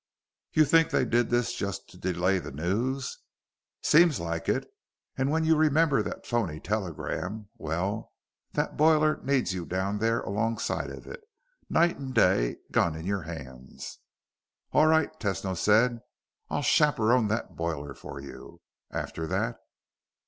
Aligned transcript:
"You 0.53 0.65
think 0.65 0.89
they 0.89 1.05
did 1.05 1.29
this 1.29 1.53
just 1.53 1.87
to 1.89 1.97
delay 1.99 2.39
the 2.39 2.49
news?" 2.51 3.19
"Seems 3.83 4.19
like 4.19 4.49
it. 4.49 4.67
And 5.15 5.29
when 5.29 5.43
you 5.43 5.55
remember 5.55 6.01
that 6.01 6.25
phoney 6.25 6.59
telegram 6.59 7.49
well, 7.59 8.11
that 8.53 8.77
boiler 8.77 9.21
needs 9.21 9.53
you 9.53 9.63
down 9.63 9.99
there 9.99 10.21
alongside 10.21 10.89
of 10.89 11.05
it, 11.05 11.21
night 11.69 11.99
and 11.99 12.15
day, 12.15 12.53
a 12.53 12.57
gun 12.71 12.95
in 12.95 13.05
your 13.05 13.21
hands." 13.21 13.99
"All 14.71 14.87
right," 14.87 15.11
Tesno 15.19 15.55
said. 15.55 15.99
"I'll 16.49 16.63
chaperone 16.63 17.27
the 17.27 17.45
boiler 17.51 17.93
for 17.93 18.19
you. 18.19 18.59
After 18.91 19.27
that...." 19.27 19.59